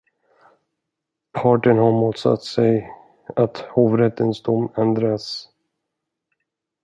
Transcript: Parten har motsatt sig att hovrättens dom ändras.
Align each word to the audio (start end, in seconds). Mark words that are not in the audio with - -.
Parten 1.33 1.77
har 1.77 1.91
motsatt 1.91 2.43
sig 2.43 2.89
att 3.35 3.57
hovrättens 3.57 4.43
dom 4.43 4.71
ändras. 4.77 5.49